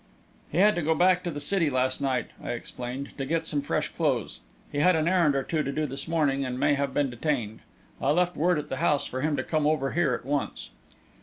[0.51, 3.61] "He had to go back to the city last night," I explained, "to get some
[3.61, 4.39] fresh clothes.
[4.71, 7.59] He had an errand or two to do this morning, and may have been detained.
[8.01, 10.71] I left word at the house for him to come over here at once."